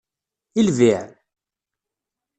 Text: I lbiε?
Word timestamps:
I 0.59 0.61
lbiε? 0.67 0.99